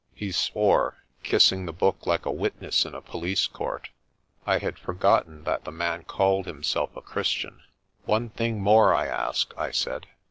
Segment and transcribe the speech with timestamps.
[0.15, 3.89] He swore, kissing the book like a witness in a police court.
[4.47, 7.61] I had forgotten that the man called himself a Christian.
[8.05, 10.07] "One thing more I ask," I said.